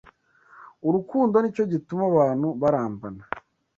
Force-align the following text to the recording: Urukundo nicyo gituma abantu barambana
Urukundo 0.87 1.35
nicyo 1.39 1.63
gituma 1.71 2.03
abantu 2.11 2.47
barambana 2.61 3.23